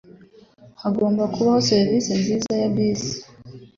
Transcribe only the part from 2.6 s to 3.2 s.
ya bisi.